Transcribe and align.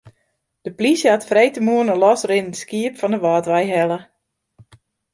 De 0.65 0.71
plysje 0.77 1.09
hat 1.11 1.25
freedtemoarn 1.29 1.91
in 1.93 2.01
losrinnend 2.03 2.57
skiep 2.63 2.95
fan 2.99 3.13
de 3.13 3.19
Wâldwei 3.23 3.65
helle. 3.75 3.99